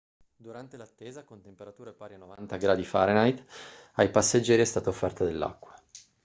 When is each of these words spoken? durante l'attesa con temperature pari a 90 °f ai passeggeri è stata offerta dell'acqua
durante 0.35 0.77
l'attesa 0.77 1.23
con 1.23 1.41
temperature 1.41 1.93
pari 1.93 2.15
a 2.15 2.17
90 2.17 2.55
°f 2.57 3.45
ai 3.93 4.09
passeggeri 4.09 4.63
è 4.63 4.65
stata 4.65 4.89
offerta 4.89 5.23
dell'acqua 5.23 5.75